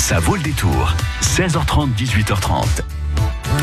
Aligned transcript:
Ça 0.00 0.18
vaut 0.18 0.34
le 0.34 0.42
détour. 0.42 0.94
16h30, 1.20 1.94
18h30. 1.94 2.64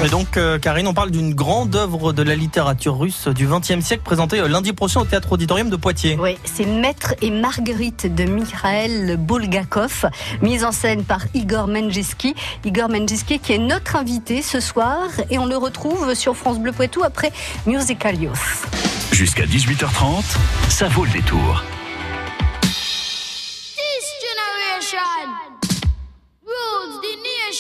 Et 0.05 0.08
donc, 0.08 0.38
euh, 0.38 0.60
Karine, 0.60 0.88
on 0.88 0.94
parle 0.94 1.10
d'une 1.10 1.33
grande 1.33 1.75
œuvre 1.75 2.13
de 2.13 2.21
la 2.21 2.36
littérature 2.36 2.98
russe 2.98 3.28
du 3.28 3.48
XXe 3.48 3.83
siècle 3.83 4.04
présentée 4.04 4.39
euh, 4.39 4.47
lundi 4.47 4.71
prochain 4.71 5.02
au 5.02 5.05
Théâtre 5.05 5.34
Auditorium 5.34 5.70
de 5.70 5.76
Poitiers. 5.76 6.15
Oui, 6.21 6.38
c'est 6.46 6.68
Maître 6.68 7.15
et 7.23 7.31
Marguerite 7.31 8.13
de 8.13 8.26
Mikhail 8.26 9.18
Bulgakov, 9.18 10.05
mise 10.42 10.63
en 10.63 10.71
scène 10.71 11.04
par 11.04 11.21
Igor 11.34 11.68
Menjiski. 11.68 12.36
Igor 12.63 12.88
Menjiski 12.88 13.40
qui 13.40 13.54
est 13.54 13.58
notre 13.58 13.96
invité 13.96 14.44
ce 14.44 14.60
soir 14.60 15.08
et 15.31 15.40
on 15.40 15.47
le 15.47 15.58
retrouve 15.58 16.13
sur 16.13 16.38
France 16.38 16.59
Bleu 16.59 16.72
Poitou 16.72 17.04
après 17.04 17.34
Musicalios. 17.66 18.31
Jusqu'à 19.12 19.45
18h30, 19.45 20.23
ça 20.70 20.88
vaut 20.88 21.04
le 21.04 21.12
détour. 21.12 21.63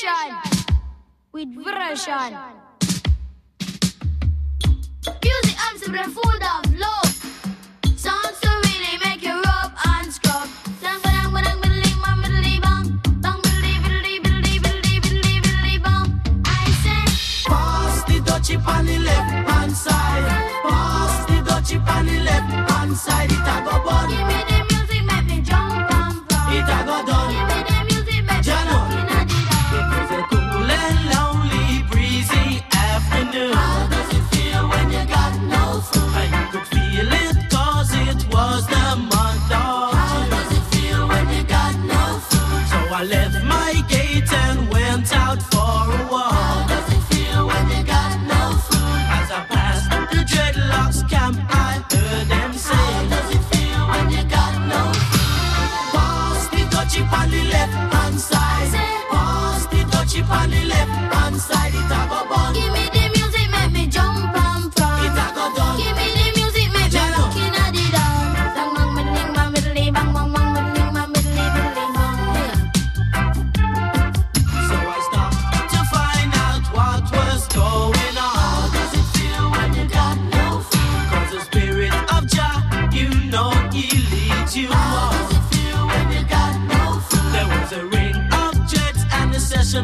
Vibration. 0.03 0.37
With 1.31 1.55
vibration. 1.55 2.37
Music, 5.23 5.55
I'm 5.59 5.77
the 5.79 6.03
food 6.13 6.43
of 6.43 6.79
love. 6.79 7.06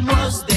Was. 0.06 0.44
there. 0.44 0.53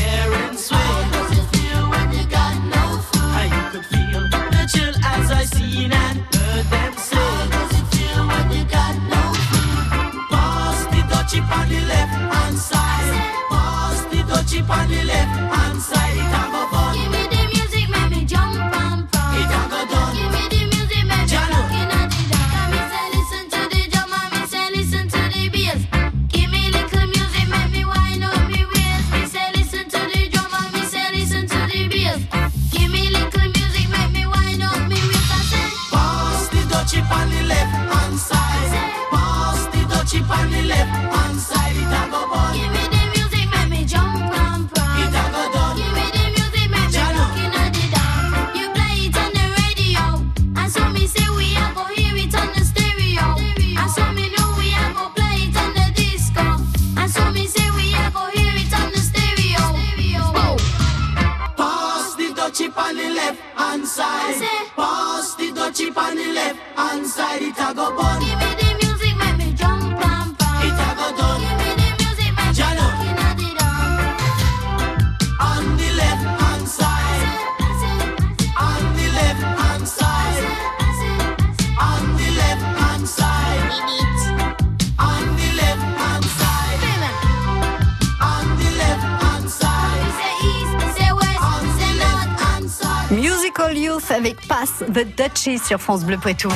Avec 94.11 94.37
Pass 94.47 94.85
the 94.89 95.05
Duchess 95.17 95.65
sur 95.67 95.81
France 95.81 96.05
Bleu 96.05 96.17
Poitou. 96.17 96.49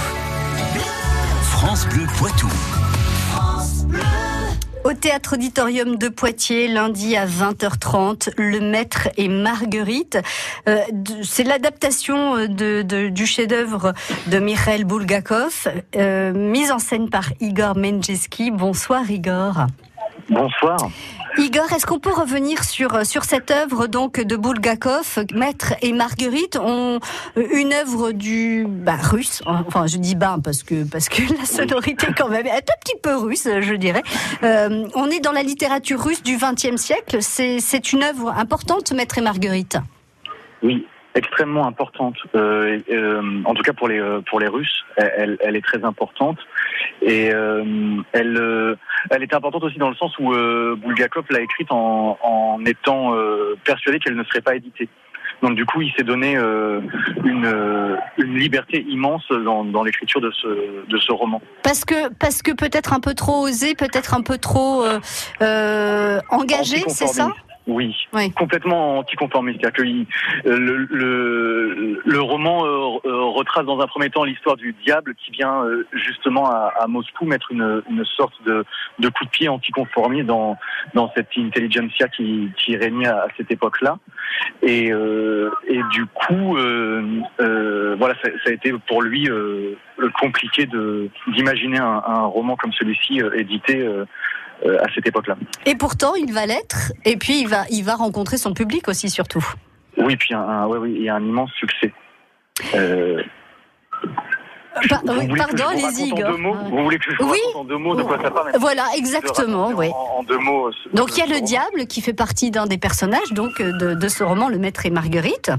France 1.43 1.87
Bleu 1.87 2.07
Poitou. 2.17 2.49
Au 4.85 4.93
théâtre 4.93 5.35
auditorium 5.35 5.97
de 5.97 6.09
Poitiers, 6.09 6.69
lundi 6.69 7.17
à 7.17 7.27
20h30, 7.27 8.31
Le 8.37 8.61
Maître 8.61 9.09
et 9.17 9.29
Marguerite. 9.29 10.19
Euh, 10.69 10.79
c'est 11.23 11.45
l'adaptation 11.45 12.37
euh, 12.37 13.11
du 13.11 13.27
chef-d'œuvre 13.27 13.95
de 14.29 14.39
Mikhail 14.39 14.85
Bulgakov, 14.85 15.69
euh, 15.97 16.33
mise 16.33 16.71
en 16.71 16.79
scène 16.79 17.11
par 17.11 17.31
Igor 17.41 17.77
Menjeski. 17.77 18.53
Bonsoir 18.53 19.11
Igor. 19.11 19.67
Bonsoir. 20.29 20.79
Igor, 21.39 21.73
est-ce 21.73 21.87
qu'on 21.87 21.99
peut 21.99 22.13
revenir 22.13 22.65
sur 22.65 22.95
euh, 22.95 23.05
sur 23.05 23.25
cette 23.25 23.51
œuvre 23.51 23.87
donc 23.87 24.21
de 24.21 24.37
Bulgakov, 24.37 25.25
Maître 25.33 25.75
et 25.83 25.93
Marguerite, 25.93 26.57
euh, 26.57 26.99
une 27.37 27.73
œuvre 27.73 28.13
du 28.13 28.67
bah, 28.69 28.97
russe. 28.97 29.43
Hein, 29.47 29.65
enfin, 29.67 29.87
je 29.87 29.99
dis 29.99 30.15
bah 30.15 30.39
parce 30.43 30.63
que 30.63 30.85
parce 30.85 31.09
que 31.09 31.23
la 31.39 31.45
sonorité 31.45 32.09
quand 32.17 32.29
même 32.29 32.47
est 32.47 32.51
un 32.51 32.81
petit 32.81 32.97
peu 33.03 33.17
russe, 33.17 33.49
je 33.61 33.75
dirais. 33.75 34.03
Euh, 34.43 34.87
on 34.95 35.07
est 35.11 35.21
dans 35.21 35.33
la 35.33 35.43
littérature 35.43 36.03
russe 36.03 36.23
du 36.23 36.37
XXe 36.37 36.81
siècle. 36.81 37.19
C'est 37.21 37.61
c'est 37.61 37.93
une 37.93 38.03
œuvre 38.03 38.31
importante, 38.31 38.93
Maître 38.93 39.19
et 39.19 39.23
Marguerite? 39.23 39.79
Oui, 40.63 40.87
extrêmement 41.15 41.67
importante. 41.67 42.17
Euh, 42.35 42.79
euh, 42.91 43.43
en 43.45 43.55
tout 43.55 43.63
cas 43.63 43.73
pour 43.73 43.89
les 43.89 43.99
euh, 43.99 44.21
pour 44.21 44.41
les 44.41 44.49
Russes, 44.49 44.85
elle, 44.97 45.37
elle 45.41 45.57
est 45.57 45.65
très 45.65 45.85
importante 45.85 46.39
et 47.03 47.27
elle 47.27 48.77
elle 49.11 49.23
est 49.23 49.35
importante 49.35 49.65
aussi 49.65 49.79
dans 49.79 49.91
le 49.91 49.97
sens 49.97 50.17
où 50.19 50.33
Bulgakov 50.77 51.25
l'a 51.31 51.41
écrite 51.41 51.71
en, 51.73 52.19
en 52.23 52.65
étant 52.65 53.15
persuadé 53.65 53.99
qu'elle 53.99 54.17
ne 54.17 54.25
serait 54.25 54.41
pas 54.41 54.55
éditée. 54.55 54.89
Donc 55.43 55.55
du 55.55 55.65
coup, 55.65 55.81
il 55.81 55.91
s'est 55.95 56.03
donné 56.03 56.35
une, 56.35 57.97
une, 58.19 58.35
liberté 58.37 58.85
immense 58.89 59.27
dans, 59.31 59.65
dans 59.65 59.83
l'écriture 59.83 60.21
de 60.21 60.31
ce, 60.33 60.87
de 60.87 60.99
ce 60.99 61.13
roman. 61.13 61.41
Parce 61.63 61.87
que, 61.87 62.13
parce 62.13 62.43
que 62.43 62.53
peut-être 62.53 62.93
un 62.93 63.01
peu 63.01 63.15
trop 63.15 63.47
osé, 63.47 63.75
peut-être 63.75 64.13
un 64.13 64.23
peu 64.23 64.37
trop 64.37 64.85
engagé, 65.41 66.83
c'est 66.89 67.07
ça? 67.07 67.31
Oui, 67.67 67.95
Oui. 68.15 68.33
complètement 68.33 68.99
anticonformiste. 68.99 69.61
C'est-à-dire 69.61 69.85
que 69.85 70.49
euh, 70.49 70.59
le, 70.59 70.77
le, 70.91 72.03
le 72.05 72.21
roman 72.21 72.65
euh, 72.65 72.99
euh, 73.05 73.25
retrace 73.27 73.65
dans 73.65 73.79
un 73.81 73.87
premier 73.87 74.11
temps 74.11 74.25
l'histoire 74.25 74.57
du 74.57 74.75
diable 74.85 75.15
qui 75.15 75.31
vient 75.31 75.65
euh, 75.65 75.87
justement 75.93 76.47
à, 76.51 76.73
à 76.81 76.87
Moscou 76.87 77.27
mettre 77.27 77.53
une, 77.53 77.83
une 77.91 78.05
sorte 78.05 78.35
de, 78.45 78.65
de 78.99 79.09
coup 79.09 79.25
de 79.25 79.31
pied 79.31 79.49
anticonformiste 79.49 80.27
dans, 80.27 80.57
dans 80.95 81.13
cette 81.15 81.29
intelligentsia 81.37 82.09
qui, 82.09 82.51
qui 82.57 82.77
régnait 82.77 83.09
à, 83.09 83.25
à 83.25 83.27
cette 83.37 83.51
époque-là. 83.51 83.99
Et, 84.63 84.91
euh, 84.93 85.51
et 85.69 85.81
du 85.93 86.07
coup, 86.07 86.57
euh, 86.57 87.03
euh, 87.41 87.95
voilà, 87.99 88.15
ça, 88.23 88.31
ça 88.45 88.51
a 88.51 88.53
été 88.53 88.73
pour 88.89 89.03
lui 89.03 89.29
euh, 89.29 89.77
compliqué 90.19 90.67
de 90.67 91.11
d'imaginer 91.29 91.79
un, 91.79 92.03
un 92.07 92.25
roman 92.25 92.57
comme 92.57 92.73
celui-ci 92.73 93.23
euh, 93.23 93.39
édité 93.39 93.87
à 94.67 94.87
cette 94.95 95.07
époque-là. 95.07 95.37
Et 95.67 95.75
pourtant, 95.75 96.15
il 96.15 96.33
va 96.33 96.47
l'être. 96.47 96.93
Et 97.05 97.17
puis, 97.17 97.41
il 97.41 97.49
va, 97.49 97.65
il 97.71 97.83
va 97.85 97.95
rencontrer 97.95 98.37
son 98.37 98.53
public 98.55 98.89
aussi, 98.89 99.09
surtout. 99.11 99.45
Oui, 99.97 100.17
puis 100.17 100.35
un, 100.35 100.41
un- 100.41 100.67
ouais, 100.67 100.79
oui, 100.79 100.95
il 100.97 101.03
y 101.03 101.09
a 101.09 101.15
un 101.17 101.23
immense 101.25 101.51
succès. 101.53 101.93
Euh, 102.75 103.23
Pa- 104.89 105.01
vous 105.05 105.13
oui, 105.13 105.29
pardon, 105.37 105.65
allez-y, 105.69 105.83
raconte 105.85 106.13
en 106.13 106.17
Igor. 106.17 106.31
deux 106.31 106.37
mots 106.39 106.53
Ouais. 106.55 106.71
Vous 106.71 106.85
voulez 106.85 106.99
que 106.99 107.11
je 107.11 107.17
vous 107.23 107.31
Oui. 107.31 107.39
raconte 107.49 107.61
en 107.63 107.65
deux 107.65 107.77
mots 107.77 107.97
de 107.97 108.03
quoi 108.03 108.19
ça 108.23 108.31
parle 108.31 108.53
Voilà, 108.59 108.85
exactement, 108.97 109.73
oui. 109.75 109.89
En, 109.89 110.19
en 110.21 110.23
deux 110.23 110.39
mots. 110.39 110.69
euh, 110.69 110.73
Donc, 110.95 111.17
il 111.17 111.19
y 111.19 111.23
a 111.23 111.27
le 111.27 111.35
roman. 111.35 111.45
diable 111.47 111.87
qui 111.89 112.01
fait 112.01 112.13
partie 112.15 112.51
d'un 112.51 112.67
des 112.67 112.79
personnages 112.79 113.33
donc 113.33 113.61
euh, 113.61 113.73
de, 113.79 113.95
de 113.95 114.09
ce 114.09 114.23
roman, 114.23 114.49
Le 114.49 114.59
Maître 114.59 114.87
et 114.87 114.91
Marguerite. 114.91 115.51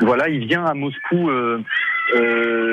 Voilà, 0.00 0.28
il 0.28 0.46
vient 0.46 0.64
à 0.64 0.74
Moscou, 0.74 1.28
euh, 1.30 1.30
euh, 1.30 1.62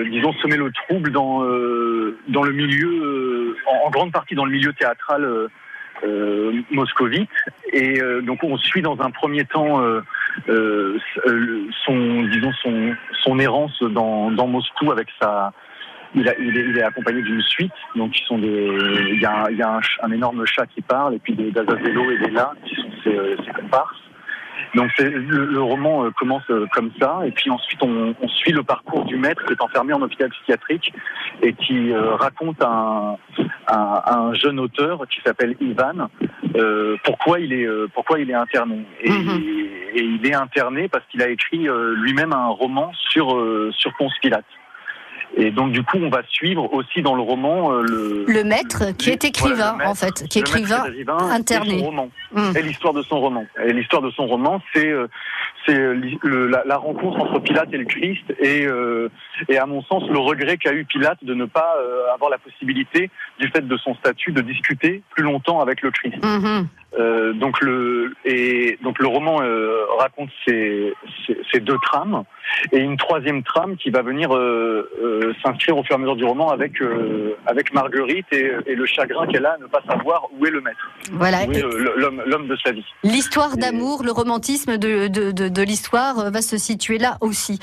disons, 0.10 0.34
semer 0.34 0.58
le 0.58 0.72
trouble 0.72 1.12
dans, 1.12 1.44
euh, 1.44 2.18
dans 2.28 2.44
le 2.44 2.52
milieu, 2.54 2.88
euh, 2.90 3.56
en, 3.68 3.88
en 3.88 3.90
grande 3.90 4.12
partie 4.12 4.36
dans 4.36 4.46
le 4.46 4.52
milieu 4.52 4.74
théâtral 4.74 5.24
euh, 5.24 5.48
euh, 6.04 6.54
moscovite. 6.72 7.30
Et 7.74 8.02
euh, 8.02 8.22
donc, 8.22 8.44
on 8.44 8.58
suit 8.58 8.82
dans 8.82 9.00
un 9.02 9.12
premier 9.12 9.46
temps 9.46 9.82
euh, 9.82 10.02
euh, 10.50 10.98
euh, 11.28 11.62
son, 11.86 12.24
disons, 12.24 12.52
son, 12.64 12.96
son 13.24 13.40
errance 13.40 13.82
dans, 13.84 14.32
dans 14.32 14.48
Moscou 14.48 14.92
avec 14.92 15.08
sa. 15.22 15.52
Il, 16.16 16.28
a- 16.30 16.40
il 16.40 16.58
est, 16.58 16.66
il 16.70 16.78
est 16.78 16.84
accompagné 16.84 17.22
d'une 17.22 17.42
suite, 17.42 17.74
donc 17.96 18.18
ils 18.18 18.24
sont 18.26 18.38
des, 18.38 18.48
il 19.12 19.20
y 19.22 19.26
a, 19.26 19.48
il 19.52 19.58
y 19.58 19.62
a 19.62 19.76
un, 19.76 19.82
un 20.04 20.12
énorme 20.12 20.46
chat 20.46 20.66
qui 20.68 20.82
parle, 20.82 21.16
et 21.16 21.20
puis 21.20 21.34
des 21.34 21.52
d'Azazello 21.52 22.10
et 22.12 22.18
des 22.20 22.32
là 22.32 22.54
qui 22.66 22.76
sont 22.76 22.90
ses, 23.04 23.14
euh, 23.16 23.36
ses 23.46 23.52
comparses. 23.52 24.00
Donc 24.76 24.90
le, 24.98 25.46
le 25.46 25.62
roman 25.62 26.06
euh, 26.06 26.12
commence 26.12 26.44
euh, 26.50 26.66
comme 26.74 26.92
ça, 27.00 27.22
et 27.26 27.32
puis 27.32 27.50
ensuite 27.50 27.82
on, 27.84 28.14
on 28.22 28.28
suit 28.28 28.52
le 28.52 28.64
parcours 28.64 29.06
du 29.06 29.16
maître 29.18 29.44
qui 29.46 29.54
est 29.54 29.62
enfermé 29.62 29.94
en 29.94 30.02
hôpital 30.02 30.30
psychiatrique 30.30 30.94
et 31.42 31.54
qui 31.54 31.92
euh, 31.92 32.16
raconte 32.16 32.62
à 32.62 32.70
un, 32.70 33.18
à 33.68 34.18
un 34.20 34.34
jeune 34.34 34.60
auteur 34.60 35.06
qui 35.10 35.22
s'appelle 35.26 35.56
Ivan 35.60 36.10
euh, 36.56 36.98
pourquoi 37.04 37.40
il 37.40 37.54
est 37.54 37.66
euh, 37.66 37.88
pourquoi 37.94 38.20
il 38.20 38.30
est 38.30 38.36
interné. 38.36 38.86
Et, 39.02 39.10
Mhm. 39.10 39.42
et 39.94 40.02
il 40.02 40.26
est 40.28 40.36
interné 40.36 40.88
parce 40.88 41.06
qu'il 41.08 41.22
a 41.22 41.30
écrit 41.30 41.68
euh, 41.68 41.96
lui-même 41.96 42.34
un 42.34 42.48
roman 42.48 42.92
sur 43.12 43.36
euh, 43.36 43.72
sur 43.78 43.94
Ponce 43.98 44.14
Pilate. 44.22 44.46
Et 45.36 45.52
donc 45.52 45.72
du 45.72 45.84
coup 45.84 45.98
on 45.98 46.10
va 46.10 46.22
suivre 46.30 46.72
aussi 46.74 47.02
dans 47.02 47.14
le 47.16 47.22
roman 47.22 47.72
euh, 47.74 47.82
le 47.84 48.26
Le 48.28 48.44
maître 48.44 48.92
qui 48.98 49.10
est 49.10 49.24
écrivain, 49.26 49.56
Voilà, 49.56 49.72
le 49.74 49.78
maître, 49.80 49.90
en 49.92 49.96
fait, 49.96 50.28
qui 50.30 50.40
est 50.40 50.42
écrivain. 50.42 50.84
interné. 51.32 51.80
et 51.80 51.84
roman 51.84 52.10
Hum. 52.36 52.54
et 52.58 52.62
l'histoire 52.62 52.94
de 52.94 53.02
son 53.04 53.20
roman. 53.22 53.46
Et 53.66 53.72
l'histoire 53.74 54.02
de 54.02 54.10
son 54.12 54.28
roman, 54.28 54.62
c'est 54.74 54.88
euh, 54.90 55.08
c'est 55.66 55.78
euh, 55.78 56.48
la, 56.50 56.64
la 56.66 56.78
rencontre 56.78 57.20
entre 57.20 57.40
Pilate 57.40 57.74
et 57.74 57.78
le 57.78 57.86
Christ, 57.86 58.24
et, 58.40 58.66
euh, 58.66 59.10
et 59.50 59.58
à 59.58 59.66
mon 59.66 59.82
sens 59.84 60.04
le 60.10 60.18
regret 60.20 60.58
qu'a 60.58 60.74
eu 60.74 60.86
Pilate 60.86 61.24
de 61.24 61.34
ne 61.34 61.46
pas 61.46 61.76
euh, 61.80 62.14
avoir 62.14 62.30
la 62.30 62.38
possibilité, 62.38 63.10
du 63.40 63.48
fait 63.50 63.66
de 63.68 63.78
son 63.78 63.96
statut, 63.96 64.32
de 64.32 64.42
discuter 64.42 65.02
plus 65.12 65.24
longtemps 65.24 65.60
avec 65.62 65.82
le 65.82 65.92
Christ. 65.92 66.18
Mhm. 66.24 66.68
Euh, 66.98 67.34
donc 67.34 67.60
le 67.60 68.14
et 68.24 68.80
donc 68.82 68.98
le 69.00 69.08
roman 69.08 69.42
euh, 69.42 69.76
raconte 70.00 70.30
ces, 70.46 70.94
ces, 71.26 71.38
ces 71.52 71.60
deux 71.60 71.76
trames 71.84 72.24
et 72.72 72.78
une 72.80 72.96
troisième 72.96 73.44
trame 73.44 73.76
qui 73.76 73.90
va 73.90 74.02
venir 74.02 74.34
euh, 74.34 75.34
s'inscrire 75.44 75.78
au 75.78 75.84
fur 75.84 75.92
et 75.92 75.96
à 75.96 75.98
mesure 75.98 76.16
du 76.16 76.24
roman 76.24 76.50
avec 76.50 76.76
avec 77.46 77.74
Marguerite 77.74 78.26
et, 78.32 78.52
et 78.66 78.76
le 78.76 78.86
chagrin 78.86 79.28
qu'elle 79.28 79.46
a 79.46 79.56
à 79.56 79.58
ne 79.58 79.66
pas 79.66 79.82
savoir 79.86 80.30
où 80.40 80.46
est 80.46 80.50
le 80.50 80.62
maître, 80.62 80.90
Voilà. 81.12 81.40
l'homme 81.98 82.24
l'homme 82.26 82.48
de 82.48 82.56
sa 82.64 82.72
vie. 82.72 82.86
L'histoire 83.04 83.56
Et- 83.58 83.60
d'amour, 83.60 84.04
le 84.06 84.12
romantisme 84.14 84.78
de, 84.78 85.08
de, 85.10 85.32
de, 85.32 85.50
de 85.50 85.62
l'histoire 85.64 86.32
va 86.32 86.42
se 86.42 86.58
situer 86.58 87.00
là 87.00 87.18
aussi. 87.20 87.60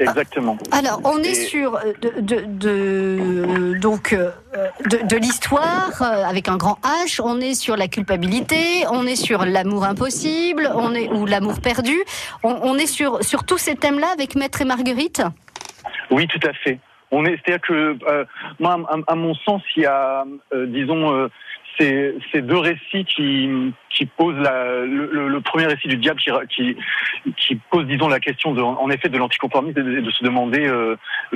Exactement. 0.00 0.58
Alors, 0.70 1.00
on 1.04 1.18
est 1.22 1.30
Et- 1.30 1.34
sur 1.34 1.78
de, 2.02 2.20
de, 2.20 2.44
de- 2.46 3.78
donc 3.78 4.14
de, 4.14 5.06
de 5.06 5.16
l'histoire 5.16 6.02
avec 6.02 6.48
un 6.48 6.58
grand 6.58 6.78
H. 6.82 7.20
On 7.24 7.40
est 7.40 7.54
sur 7.54 7.76
la 7.76 7.88
culpabilité. 7.88 8.49
On 8.90 9.06
est 9.06 9.16
sur 9.16 9.44
l'amour 9.44 9.84
impossible. 9.84 10.70
On 10.74 10.94
est 10.94 11.08
ou 11.10 11.26
l'amour 11.26 11.60
perdu. 11.60 11.96
On, 12.42 12.76
est 12.76 12.86
sur 12.86 13.22
sur 13.22 13.44
tous 13.44 13.58
ces 13.58 13.76
thèmes-là 13.76 14.08
avec 14.12 14.34
Maître 14.34 14.62
et 14.62 14.64
Marguerite? 14.64 15.22
Oui, 16.10 16.26
tout 16.26 16.40
à 16.46 16.52
fait. 16.52 16.78
On 17.12 17.24
est, 17.24 17.38
c'est-à-dire 17.44 17.60
que 17.60 17.96
euh, 18.08 18.24
à, 19.06 19.14
mon 19.14 19.34
sens, 19.34 19.62
il 19.76 19.82
y 19.82 19.86
a, 19.86 20.24
euh, 20.54 20.66
disons, 20.66 21.12
euh, 21.12 21.28
ces, 21.78 22.42
deux 22.42 22.58
récits 22.58 23.04
qui, 23.04 23.72
posent 24.16 24.36
le, 24.36 25.38
premier 25.40 25.66
récit 25.66 25.88
du 25.88 25.96
diable 25.96 26.20
qui, 26.48 27.60
pose, 27.70 27.86
disons, 27.86 28.08
la 28.08 28.20
question 28.20 28.52
de, 28.52 28.60
en 28.60 28.90
effet 28.90 29.08
de 29.08 29.16
l'anticonformisme 29.18 29.78
et 29.78 30.02
de, 30.02 30.10
se 30.10 30.22
demander 30.22 30.70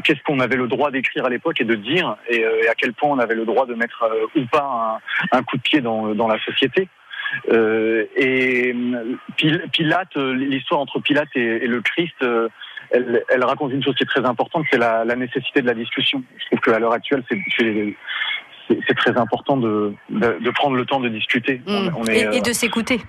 qu'est-ce 0.02 0.22
qu'on 0.22 0.40
avait 0.40 0.56
le 0.56 0.68
droit 0.68 0.90
d'écrire 0.90 1.24
à 1.24 1.30
l'époque 1.30 1.60
et 1.60 1.64
de 1.64 1.74
dire 1.74 2.16
et, 2.28 2.44
à 2.68 2.74
quel 2.74 2.92
point 2.92 3.10
on 3.10 3.18
avait 3.18 3.34
le 3.34 3.46
droit 3.46 3.64
de 3.64 3.74
mettre 3.74 4.04
ou 4.36 4.44
pas 4.52 5.00
un, 5.32 5.42
coup 5.42 5.56
de 5.56 5.62
pied 5.62 5.80
dans 5.80 6.28
la 6.28 6.38
société. 6.44 6.88
Euh, 7.50 8.04
et 8.16 8.72
euh, 8.74 9.16
Pil- 9.36 9.64
Pilate, 9.72 10.16
euh, 10.16 10.32
l'histoire 10.34 10.80
entre 10.80 11.00
Pilate 11.00 11.28
et, 11.34 11.64
et 11.64 11.66
le 11.66 11.80
Christ, 11.80 12.14
elle, 12.90 13.22
elle 13.28 13.44
raconte 13.44 13.72
une 13.72 13.82
chose 13.82 13.94
qui 13.96 14.02
est 14.04 14.06
très 14.06 14.24
importante, 14.24 14.64
c'est 14.70 14.78
la, 14.78 15.04
la 15.04 15.16
nécessité 15.16 15.62
de 15.62 15.66
la 15.66 15.74
discussion. 15.74 16.22
Je 16.38 16.46
trouve 16.46 16.60
qu'à 16.60 16.78
l'heure 16.78 16.92
actuelle, 16.92 17.22
c'est- 17.28 17.96
très 18.96 19.18
important 19.18 19.56
de, 19.58 19.92
de, 20.08 20.38
de 20.40 20.50
prendre 20.50 20.76
le 20.76 20.86
temps 20.86 21.00
de 21.00 21.08
discuter. 21.10 21.60
Mm. 21.66 21.88
On, 21.96 22.00
on 22.00 22.04
et, 22.06 22.18
est, 22.20 22.36
et 22.36 22.40
de 22.40 22.52
s'écouter. 22.52 23.00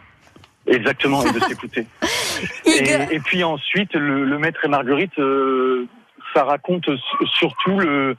exactement 0.67 1.23
et 1.23 1.31
de 1.31 1.39
s'écouter. 1.47 1.85
Et, 2.65 3.15
et 3.15 3.19
puis 3.19 3.44
ensuite, 3.44 3.94
le, 3.94 4.25
le 4.25 4.38
maître 4.39 4.65
et 4.65 4.67
Marguerite, 4.67 5.17
euh, 5.19 5.88
ça 6.33 6.44
raconte 6.44 6.89
surtout 7.38 7.79
le, 7.79 8.17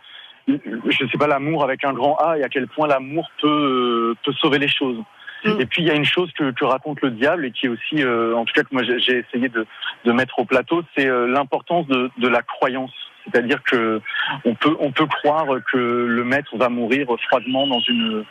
je 0.49 1.07
sais 1.11 1.19
pas, 1.19 1.27
l'amour 1.27 1.65
avec 1.65 1.85
un 1.85 1.93
grand 1.93 2.17
A 2.17 2.39
et 2.39 2.43
à 2.45 2.49
quel 2.49 2.67
point 2.69 2.87
l'amour 2.87 3.29
peut 3.43 4.15
peut 4.25 4.33
sauver 4.35 4.59
les 4.59 4.69
choses. 4.69 5.03
Mm. 5.47 5.61
Et 5.61 5.67
puis 5.67 5.83
il 5.83 5.89
y 5.89 5.91
a 5.91 5.95
une 5.95 6.05
chose 6.05 6.31
que, 6.33 6.51
que 6.51 6.65
raconte 6.65 7.01
le 7.03 7.11
diable 7.11 7.47
et 7.47 7.51
qui 7.51 7.67
est 7.67 7.69
aussi, 7.69 8.03
euh, 8.03 8.35
en 8.35 8.45
tout 8.45 8.53
cas 8.55 8.63
que 8.63 8.73
moi 8.73 8.83
j'ai 8.83 9.19
essayé 9.19 9.49
de, 9.49 9.67
de 10.05 10.13
mettre 10.13 10.39
au 10.39 10.45
plateau, 10.45 10.83
c'est 10.97 11.07
euh, 11.07 11.27
l'importance 11.27 11.87
de, 11.87 12.11
de 12.19 12.29
la 12.29 12.43
croyance. 12.43 12.93
C'est-à-dire 13.25 13.61
que 13.65 14.01
on 14.45 14.55
peut 14.55 14.77
on 14.79 14.93
peut 14.93 15.07
croire 15.07 15.47
que 15.73 15.77
le 15.77 16.23
maître 16.23 16.57
va 16.57 16.69
mourir 16.69 17.09
froidement 17.29 17.67
dans 17.67 17.81
une 17.81 18.25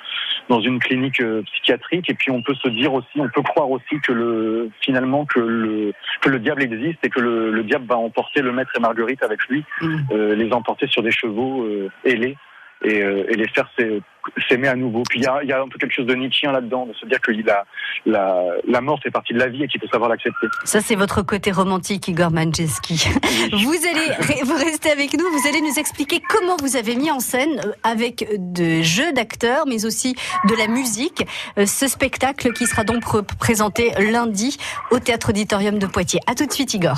dans 0.47 0.62
une 0.62 0.79
clinique 0.79 1.19
euh, 1.19 1.41
psychiatrique 1.41 2.09
et 2.09 2.13
puis 2.13 2.31
on 2.31 2.41
peut 2.41 2.56
se 2.56 2.69
dire 2.69 2.94
aussi 2.94 3.19
on 3.19 3.27
peut 3.27 3.41
croire 3.41 3.69
aussi 3.69 4.00
que 4.01 4.13
le 4.13 4.69
finalement 4.79 5.25
que 5.25 5.41
le 5.41 5.91
que 6.22 6.29
le 6.29 6.39
diable 6.39 6.63
existe 6.63 7.00
et 7.03 7.10
que 7.10 7.19
le, 7.19 7.51
le 7.51 7.63
diable 7.63 7.86
va 7.88 7.98
emporter 7.98 8.41
le 8.41 8.53
maître 8.53 8.72
et 8.77 8.79
Marguerite 8.79 9.22
avec 9.22 9.41
lui 9.50 9.65
Mm. 9.81 9.98
euh, 10.12 10.36
les 10.36 10.51
emporter 10.53 10.88
sur 10.88 11.03
des 11.03 11.12
chevaux 11.12 11.63
euh, 11.63 11.89
ailés 12.05 12.38
et, 12.84 13.01
euh, 13.01 13.25
et 13.29 13.36
les 13.36 13.48
faire 13.48 13.67
s'ai- 13.77 14.01
s'aimer 14.50 14.67
à 14.67 14.75
nouveau. 14.75 15.03
Puis 15.10 15.20
il 15.20 15.24
y 15.24 15.27
a, 15.27 15.44
y 15.44 15.51
a 15.51 15.62
un 15.62 15.67
peu 15.67 15.77
quelque 15.77 15.94
chose 15.94 16.05
de 16.08 16.15
Nietzschien 16.15 16.51
là-dedans, 16.51 16.86
de 16.88 16.94
se 16.94 17.05
dire 17.05 17.22
que 17.22 17.32
la, 17.32 17.63
la, 18.05 18.44
la 18.67 18.82
mort 18.82 19.00
fait 19.01 19.12
partie 19.12 19.34
de 19.34 19.39
la 19.39 19.48
vie 19.48 19.63
et 19.63 19.67
qu'il 19.67 19.79
faut 19.79 19.88
savoir 19.88 20.10
l'accepter. 20.10 20.48
Ça, 20.63 20.82
c'est 20.82 20.96
votre 20.96 21.22
côté 21.22 21.51
romantique, 21.51 22.08
Igor 22.08 22.32
Manjeski. 22.32 23.08
Vous 23.51 23.74
allez 23.88 24.44
vous 24.44 24.55
restez 24.55 24.89
avec 24.91 25.13
nous, 25.13 25.25
vous 25.32 25.48
allez 25.48 25.62
nous 25.62 25.77
expliquer 25.79 26.22
comment 26.27 26.55
vous 26.60 26.75
avez 26.75 26.96
mis 26.96 27.12
en 27.12 27.20
scène 27.20 27.60
euh, 27.65 27.72
avec 27.84 28.27
de 28.38 28.82
jeux 28.82 29.12
d'acteurs, 29.13 29.65
mais 29.67 29.86
aussi 29.86 30.15
de 30.50 30.55
la 30.55 30.67
musique, 30.67 31.25
euh, 31.58 31.65
ce 31.65 31.88
spectacle 31.88 32.51
qui 32.53 32.65
sera 32.65 32.84
donc 32.84 33.03
pr- 33.03 33.24
présenté 33.38 33.91
lundi 34.00 34.58
au 34.91 35.00
Théâtre 35.00 35.29
Auditorium 35.29 35.77
de 35.79 35.86
Poitiers. 35.88 36.20
À 36.27 36.34
tout 36.36 36.46
de 36.46 36.51
suite, 36.51 36.74
Igor. 36.74 36.98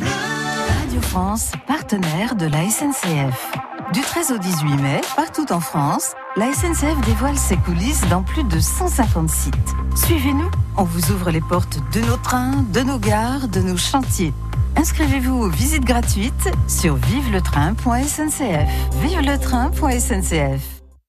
Radio 0.00 1.00
France, 1.02 1.52
partenaire 1.66 2.34
de 2.36 2.46
la 2.46 2.68
SNCF. 2.68 3.52
Du 3.94 4.00
13 4.00 4.32
au 4.32 4.38
18 4.38 4.76
mai, 4.82 5.00
partout 5.14 5.52
en 5.52 5.60
France, 5.60 6.14
la 6.34 6.52
SNCF 6.52 7.00
dévoile 7.06 7.38
ses 7.38 7.56
coulisses 7.56 8.00
dans 8.10 8.24
plus 8.24 8.42
de 8.42 8.58
150 8.58 9.30
sites. 9.30 9.54
Suivez-nous, 9.94 10.50
on 10.76 10.82
vous 10.82 11.12
ouvre 11.12 11.30
les 11.30 11.40
portes 11.40 11.78
de 11.92 12.00
nos 12.00 12.16
trains, 12.16 12.64
de 12.72 12.80
nos 12.80 12.98
gares, 12.98 13.46
de 13.46 13.60
nos 13.60 13.76
chantiers. 13.76 14.34
Inscrivez-vous 14.74 15.44
aux 15.44 15.48
visites 15.48 15.84
gratuites 15.84 16.50
sur 16.66 16.96
viveletrain.sncf. 16.96 18.68
Viveletrain.sncf. 19.00 20.60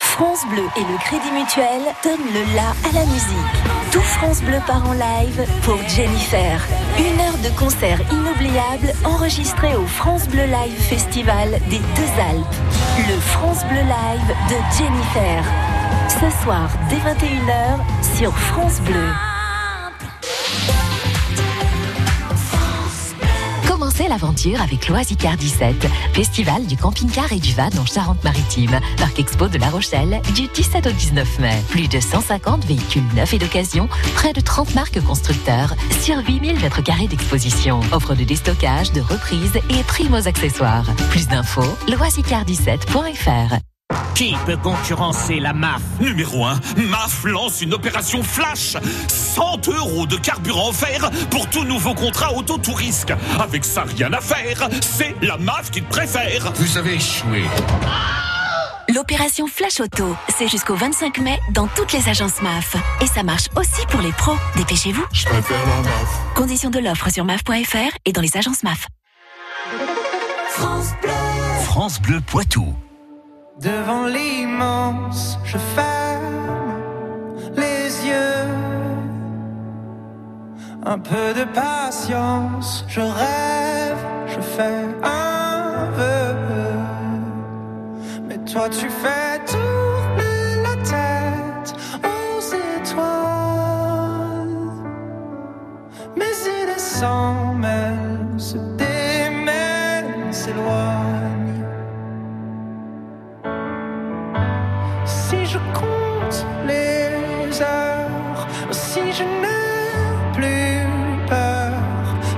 France 0.04 0.46
Bleu 0.52 0.64
et 0.78 0.82
le 0.82 0.98
Crédit 1.00 1.32
Mutuel 1.32 1.82
donnent 2.04 2.34
le 2.34 2.56
la 2.56 2.70
à 2.88 2.94
la 2.94 3.06
musique. 3.12 3.92
Tout 3.92 4.00
France 4.00 4.42
Bleu 4.42 4.60
part 4.68 4.88
en 4.88 4.94
live 4.94 5.44
pour 5.64 5.78
Jennifer. 5.90 6.62
Une 6.98 7.20
heure 7.20 7.38
de 7.44 7.50
concert 7.60 8.00
inoubliable 8.10 8.94
enregistré 9.04 9.76
au 9.76 9.86
France 9.86 10.30
Bleu 10.30 10.46
Live 10.46 10.80
Festival 10.80 11.50
des 11.70 11.80
Deux 11.80 12.22
Alpes. 12.32 12.56
Le 12.98 13.20
France 13.20 13.66
Bleu 13.66 13.82
Live 13.82 14.36
de 14.48 14.56
Jennifer. 14.78 15.44
Ce 16.08 16.44
soir 16.44 16.70
dès 16.90 16.96
21h 16.96 18.18
sur 18.18 18.38
France 18.38 18.80
Bleu. 18.80 19.35
Commencez 23.96 24.10
l'aventure 24.10 24.62
avec 24.62 24.90
l'Oisicar 24.90 25.38
17, 25.38 25.88
festival 26.12 26.66
du 26.66 26.76
camping-car 26.76 27.32
et 27.32 27.40
du 27.40 27.54
van 27.54 27.70
en 27.80 27.86
Charente-Maritime. 27.86 28.78
Parc 28.98 29.20
Expo 29.20 29.48
de 29.48 29.58
La 29.58 29.70
Rochelle 29.70 30.22
du 30.34 30.48
17 30.48 30.88
au 30.88 30.92
19 30.92 31.40
mai. 31.40 31.62
Plus 31.70 31.88
de 31.88 32.02
150 32.02 32.66
véhicules 32.66 33.04
neufs 33.16 33.34
et 33.34 33.38
d'occasion, 33.38 33.88
près 34.16 34.34
de 34.34 34.42
30 34.42 34.76
marques 34.76 35.02
constructeurs, 35.02 35.76
sur 36.02 36.18
8000 36.18 36.60
mètres 36.60 36.84
carrés 36.84 37.08
d'exposition. 37.08 37.80
Offre 37.94 38.16
de 38.16 38.26
déstockage, 38.26 38.92
de 38.92 39.00
reprise 39.00 39.56
et 39.70 39.84
prime 39.84 40.14
aux 40.14 40.28
accessoires. 40.28 40.86
Plus 41.12 41.28
d'infos, 41.28 41.78
loisicar17.fr. 41.88 43.65
Qui 44.16 44.34
peut 44.46 44.56
concurrencer 44.56 45.42
la 45.42 45.52
MAF 45.52 45.82
Numéro 46.00 46.46
1, 46.46 46.58
MAF 46.78 47.26
lance 47.26 47.62
une 47.62 47.74
opération 47.74 48.24
flash 48.24 48.78
100 49.10 49.68
euros 49.68 50.08
de 50.08 50.16
carburant 50.16 50.70
offert 50.70 51.10
pour 51.30 51.50
tout 51.50 51.66
nouveau 51.66 51.94
contrat 51.94 52.34
auto-tourisque. 52.34 53.12
Avec 53.38 53.66
ça, 53.66 53.84
rien 53.84 54.14
à 54.14 54.22
faire. 54.22 54.70
C'est 54.80 55.14
la 55.22 55.38
MAF 55.38 55.70
qui 55.70 55.82
te 55.82 55.90
préfère. 55.90 56.54
Vous 56.56 56.78
avez 56.78 56.94
échoué. 56.94 57.44
L'opération 58.88 59.48
Flash 59.48 59.82
Auto, 59.82 60.16
c'est 60.38 60.48
jusqu'au 60.48 60.76
25 60.76 61.18
mai 61.18 61.38
dans 61.52 61.68
toutes 61.68 61.92
les 61.92 62.08
agences 62.08 62.42
MAF. 62.42 62.78
Et 63.02 63.08
ça 63.08 63.24
marche 63.24 63.48
aussi 63.58 63.86
pour 63.90 64.00
les 64.00 64.14
pros. 64.14 64.38
Dépêchez-vous. 64.56 65.04
Je 65.12 65.26
préfère 65.26 65.60
la 65.60 65.82
MAF. 65.82 66.36
Conditions 66.36 66.70
de 66.70 66.80
l'offre 66.80 67.10
sur 67.10 67.26
MAF.fr 67.26 67.98
et 68.06 68.14
dans 68.14 68.22
les 68.22 68.38
agences 68.38 68.64
MAF. 68.64 68.88
France 70.52 70.94
Bleu. 71.02 71.12
France 71.66 72.02
Bleu 72.02 72.22
Poitou. 72.22 72.74
Devant 73.60 74.08
l'immense, 74.08 75.40
je 75.46 75.58
ferme 75.58 76.74
les 77.56 78.06
yeux. 78.06 78.50
Un 80.84 81.00
peu 81.00 81.34
de 81.34 81.46
patience, 81.46 82.84
je 82.88 83.00
rêve, 83.00 83.98
je 84.28 84.42
fais 84.42 84.84
un 85.04 85.90
vœu. 85.92 86.36
Mais 88.28 88.38
toi, 88.40 88.68
tu 88.70 88.90
fais 88.90 89.40
tourner 89.46 90.62
la 90.62 90.76
tête 90.84 91.76
aux 92.04 92.42
étoiles. 92.82 93.06
Mes 96.18 96.36
idées 96.62 96.78
s'en 96.78 97.54
mêlent, 97.54 97.85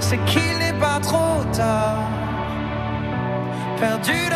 c'est 0.10 0.24
qu'il 0.26 0.58
n'est 0.60 0.80
pas 0.80 1.00
trop 1.02 1.44
tard. 1.52 2.00
Perdu 3.78 4.27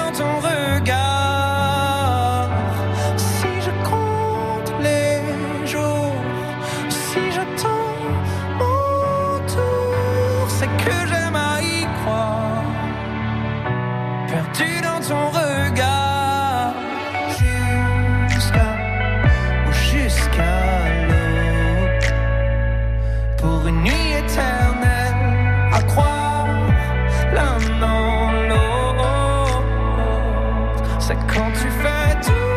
C'est 31.02 31.16
quand 31.28 31.52
tu 31.54 31.68
fais 31.82 32.22
tourner 32.22 32.51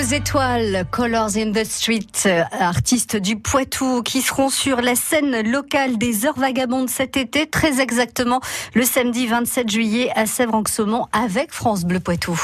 étoiles, 0.00 0.84
Colors 0.90 1.36
in 1.36 1.52
the 1.52 1.64
Street, 1.64 2.06
euh, 2.26 2.42
artistes 2.58 3.16
du 3.16 3.36
Poitou 3.36 4.02
qui 4.02 4.22
seront 4.22 4.48
sur 4.48 4.80
la 4.80 4.94
scène 4.94 5.42
locale 5.48 5.98
des 5.98 6.24
Heures 6.24 6.38
Vagabondes 6.38 6.88
cet 6.88 7.16
été, 7.16 7.46
très 7.46 7.80
exactement 7.80 8.40
le 8.74 8.84
samedi 8.84 9.26
27 9.26 9.70
juillet 9.70 10.10
à 10.16 10.26
Sèvres-en-Saumon 10.26 11.06
avec 11.12 11.52
France 11.52 11.84
Bleu 11.84 12.00
Poitou. 12.00 12.40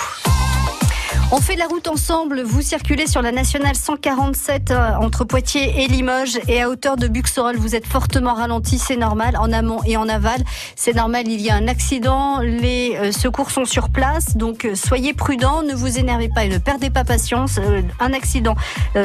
On 1.33 1.40
fait 1.40 1.56
la 1.56 1.66
route 1.66 1.88
ensemble. 1.88 2.42
Vous 2.42 2.62
circulez 2.62 3.09
sur 3.09 3.21
la 3.21 3.33
nationale 3.33 3.75
147 3.75 4.71
euh, 4.71 4.95
entre 5.00 5.25
Poitiers 5.25 5.83
et 5.83 5.88
Limoges 5.88 6.38
et 6.47 6.62
à 6.62 6.68
hauteur 6.68 6.97
de 6.97 7.09
Buxerolles. 7.09 7.56
Vous 7.56 7.75
êtes 7.75 7.85
fortement 7.85 8.35
ralenti, 8.35 8.78
c'est 8.78 8.97
normal, 8.97 9.37
en 9.37 9.52
amont 9.52 9.80
et 9.85 9.97
en 9.97 10.09
aval. 10.09 10.45
C'est 10.76 10.95
normal, 10.95 11.26
il 11.26 11.40
y 11.40 11.50
a 11.50 11.56
un 11.56 11.66
accident. 11.66 12.38
Les 12.38 12.97
euh, 12.97 13.11
secours 13.11 13.50
sont 13.50 13.64
sur 13.64 13.88
place, 13.88 14.37
donc 14.37 14.64
euh, 14.64 14.76
soyez 14.76 15.14
prudents, 15.14 15.62
ne 15.64 15.75
vous 15.75 15.99
énervez 15.99 16.28
pas 16.28 16.45
et 16.45 16.49
ne 16.49 16.59
perdez 16.59 16.90
pas 16.90 17.02
patience. 17.02 17.59
Un 17.99 18.12
accident, 18.12 18.54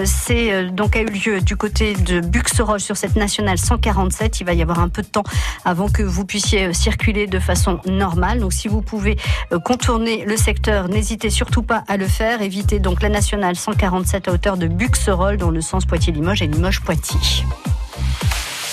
c'est 0.05 0.69
donc 0.69 0.95
a 0.95 1.01
eu 1.01 1.05
lieu 1.05 1.41
du 1.41 1.55
côté 1.55 1.95
de 1.95 2.19
Buxerolles 2.19 2.79
sur 2.79 2.97
cette 2.97 3.15
nationale 3.15 3.57
147. 3.57 4.41
Il 4.41 4.45
va 4.45 4.53
y 4.53 4.61
avoir 4.61 4.79
un 4.79 4.89
peu 4.89 5.01
de 5.01 5.07
temps 5.07 5.23
avant 5.65 5.89
que 5.89 6.03
vous 6.03 6.25
puissiez 6.25 6.71
circuler 6.73 7.25
de 7.25 7.39
façon 7.39 7.79
normale. 7.87 8.39
Donc 8.39 8.53
si 8.53 8.67
vous 8.67 8.81
pouvez 8.81 9.17
contourner 9.65 10.23
le 10.25 10.37
secteur, 10.37 10.87
n'hésitez 10.87 11.31
surtout 11.31 11.63
pas 11.63 11.83
à 11.87 11.97
le 11.97 12.07
faire. 12.11 12.41
Évitez 12.41 12.79
donc 12.79 13.01
la 13.01 13.09
nationale 13.09 13.55
147 13.55 14.27
à 14.27 14.31
hauteur 14.33 14.57
de 14.57 14.67
Buxerolles 14.67 15.37
dans 15.37 15.49
le 15.49 15.61
sens 15.61 15.85
Poitiers-Limoges 15.85 16.41
et 16.41 16.47
Limoges-Poitiers. 16.47 17.45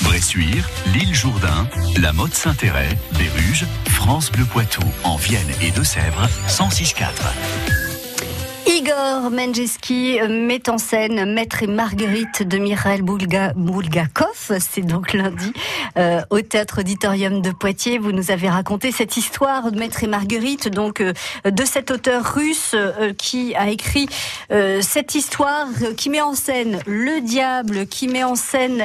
Bressuire, 0.02 0.68
l'île 0.92 1.14
Jourdain, 1.14 1.66
la 2.00 2.12
Motte 2.12 2.34
Saint-Héret, 2.34 2.88
Béruges, 3.12 3.66
France 3.88 4.30
Bleu 4.30 4.44
Poitou, 4.44 4.82
en 5.04 5.16
Vienne 5.16 5.48
et 5.62 5.70
Deux-Sèvres, 5.70 6.28
106.4. 6.48 7.87
Igor 8.68 9.30
Menjeski 9.30 10.18
met 10.28 10.68
en 10.68 10.76
scène 10.76 11.32
Maître 11.32 11.62
et 11.62 11.66
Marguerite 11.66 12.42
de 12.42 12.58
Mireille 12.58 13.00
Boulga, 13.00 13.54
Boulgakov. 13.56 14.58
C'est 14.60 14.82
donc 14.82 15.14
lundi 15.14 15.54
euh, 15.96 16.20
au 16.28 16.42
Théâtre 16.42 16.80
Auditorium 16.80 17.40
de 17.40 17.50
Poitiers. 17.50 17.96
Vous 17.96 18.12
nous 18.12 18.30
avez 18.30 18.50
raconté 18.50 18.92
cette 18.92 19.16
histoire 19.16 19.72
de 19.72 19.78
Maître 19.78 20.04
et 20.04 20.06
Marguerite, 20.06 20.68
donc 20.68 21.00
euh, 21.00 21.14
de 21.46 21.64
cet 21.64 21.90
auteur 21.90 22.34
russe 22.34 22.72
euh, 22.74 23.14
qui 23.14 23.54
a 23.54 23.70
écrit 23.70 24.06
cette 24.80 25.14
histoire, 25.14 25.66
qui 25.96 26.10
met 26.10 26.20
en 26.20 26.34
scène 26.34 26.78
le 26.86 27.20
diable, 27.20 27.86
qui 27.86 28.08
met 28.08 28.24
en 28.24 28.34
scène 28.34 28.84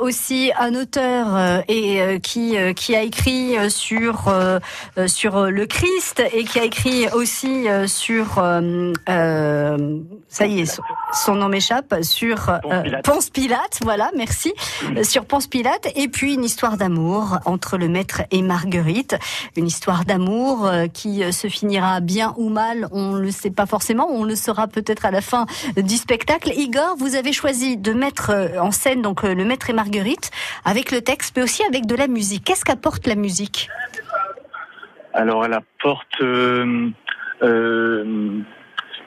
aussi 0.00 0.52
un 0.58 0.74
auteur 0.74 1.62
et 1.68 2.20
qui 2.22 2.56
qui 2.76 2.94
a 2.94 3.02
écrit 3.02 3.56
sur 3.68 4.32
sur 5.06 5.46
le 5.46 5.66
Christ 5.66 6.22
et 6.32 6.44
qui 6.44 6.60
a 6.60 6.64
écrit 6.64 7.08
aussi 7.08 7.66
sur 7.86 8.40
euh, 9.12 9.98
ça 10.28 10.46
y 10.46 10.60
est 10.60 10.80
son, 11.12 11.34
nom 11.34 11.48
m'échappe. 11.48 11.94
Sur 12.02 12.48
euh. 12.48 13.00
Ponce 13.04 13.30
Pilate. 13.30 13.80
Voilà 13.82 14.10
merci. 14.16 14.52
Euh, 14.96 15.02
sur 15.02 15.24
Ponce 15.24 15.46
Pilate 15.46 15.88
et 15.94 16.08
puis 16.08 16.34
une 16.34 16.44
histoire 16.44 16.76
d'amour 16.76 17.38
entre 17.44 17.76
le 17.76 17.88
maître 17.88 18.22
et 18.30 18.42
Marguerite. 18.42 19.16
Une 19.56 19.66
histoire 19.66 20.04
d'amour 20.04 20.66
euh, 20.66 20.86
qui 20.86 21.22
se 21.32 21.48
finira 21.48 22.00
bien 22.00 22.34
ou 22.36 22.48
mal 22.48 22.88
on 22.92 23.14
le 23.14 23.30
sait 23.30 23.50
pas 23.50 23.66
forcément. 23.66 24.08
On 24.10 24.24
le 24.24 24.34
saura 24.34 24.68
peut-être 24.68 25.04
à 25.04 25.10
la 25.10 25.20
fin 25.20 25.46
du 25.76 25.96
spectacle. 25.96 26.50
Igor 26.56 26.96
vous 26.98 27.14
avez 27.14 27.32
choisi 27.32 27.76
de 27.76 27.92
mettre 27.92 28.32
en 28.58 28.70
scène 28.70 29.02
donc 29.02 29.22
le 29.22 29.44
maître 29.44 29.70
et 29.70 29.72
Marguerite 29.72 30.30
avec 30.64 30.90
le 30.90 31.00
texte 31.00 31.34
mais 31.36 31.42
aussi 31.42 31.62
avec 31.64 31.86
de 31.86 31.94
la 31.94 32.08
musique. 32.08 32.44
Qu'est-ce 32.44 32.64
qu'apporte 32.64 33.06
la 33.06 33.14
musique? 33.14 33.68
Alors 35.14 35.44
elle 35.44 35.54
apporte. 35.54 36.22
euh, 37.42 38.40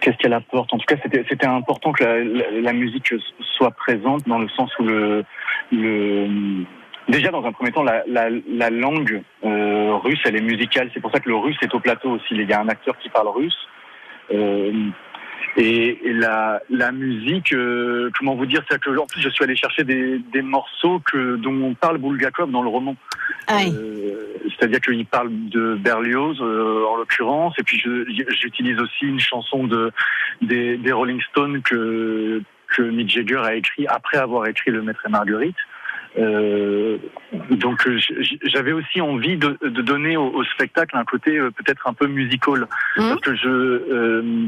Qu'est-ce 0.06 0.18
qu'elle 0.18 0.34
apporte 0.34 0.72
En 0.72 0.78
tout 0.78 0.86
cas, 0.86 0.98
c'était 1.02 1.26
c'était 1.28 1.48
important 1.48 1.92
que 1.92 2.04
la, 2.04 2.24
la- 2.24 2.52
la 2.62 2.74
musique 2.74 3.12
soit 3.58 3.72
présente 3.72 4.28
dans 4.28 4.38
le 4.38 4.48
sens 4.50 4.72
où 4.78 4.84
le, 4.84 5.24
le 5.72 6.64
déjà 7.10 7.32
dans 7.32 7.44
un 7.44 7.52
premier 7.52 7.72
temps 7.72 7.82
la, 7.82 8.04
la, 8.06 8.28
la 8.48 8.70
langue 8.70 9.24
euh, 9.44 9.96
russe 9.96 10.20
elle 10.26 10.36
est 10.36 10.42
musicale. 10.42 10.92
C'est 10.94 11.00
pour 11.00 11.12
ça 11.12 11.20
que 11.20 11.28
le 11.28 11.36
russe 11.36 11.58
est 11.64 11.74
au 11.74 11.80
plateau 11.80 12.12
aussi. 12.12 12.28
Il 12.36 12.48
y 12.48 12.54
a 12.54 12.62
un 12.62 12.70
acteur 12.70 12.96
qui 13.00 13.10
parle 13.10 13.30
russe. 13.30 13.58
Euh, 14.32 14.72
et, 15.58 16.08
et 16.08 16.14
la, 16.14 16.62
la 16.70 16.92
musique, 16.92 17.52
euh, 17.54 18.12
comment 18.20 18.36
vous 18.36 18.46
dire, 18.46 18.62
c'est 18.70 18.80
que 18.80 18.96
en 18.96 19.08
plus 19.08 19.22
je 19.22 19.30
suis 19.30 19.44
allé 19.44 19.56
chercher 19.56 19.84
des, 19.84 20.20
des 20.32 20.44
morceaux 20.44 21.00
que 21.00 21.38
dont 21.38 21.74
parle 21.74 21.98
Bulgakov 21.98 22.52
dans 22.52 22.62
le 22.62 22.70
roman. 22.70 22.96
Euh, 23.74 24.35
C'est-à-dire 24.58 24.80
qu'il 24.80 25.06
parle 25.06 25.30
de 25.32 25.76
Berlioz 25.76 26.38
euh, 26.42 26.86
en 26.86 26.98
l'occurrence, 26.98 27.54
et 27.58 27.64
puis 27.64 27.82
j'utilise 28.30 28.80
aussi 28.80 29.06
une 29.06 29.20
chanson 29.20 29.66
de 29.66 29.92
des, 30.42 30.78
des 30.78 30.92
Rolling 30.92 31.22
Stones 31.30 31.62
que 31.62 32.42
que 32.76 32.82
Mick 32.82 33.10
Jagger 33.10 33.42
a 33.44 33.56
écrit 33.56 33.86
après 33.88 34.18
avoir 34.18 34.48
écrit 34.48 34.72
Le 34.72 34.82
Maître 34.82 35.02
et 35.06 35.10
Marguerite. 35.10 35.56
Euh, 36.18 36.98
donc 37.52 37.86
euh, 37.88 38.00
j'avais 38.44 38.72
aussi 38.72 39.02
envie 39.02 39.36
de, 39.36 39.58
de 39.62 39.82
donner 39.82 40.16
au, 40.16 40.28
au 40.28 40.44
spectacle 40.46 40.96
un 40.96 41.04
côté 41.04 41.38
euh, 41.38 41.52
peut-être 41.52 41.88
un 41.88 41.94
peu 41.94 42.08
musical. 42.08 42.68
Parce 42.96 43.22
que 43.22 43.36
je, 43.36 43.50
euh, 43.50 44.48